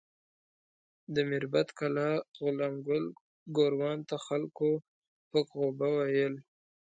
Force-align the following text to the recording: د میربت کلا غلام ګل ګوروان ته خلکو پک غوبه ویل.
د 1.13 1.15
میربت 1.29 1.67
کلا 1.79 2.09
غلام 2.43 2.75
ګل 2.87 3.05
ګوروان 3.57 3.99
ته 4.09 4.15
خلکو 4.27 4.67
پک 5.31 5.47
غوبه 5.59 5.87
ویل. 5.95 6.35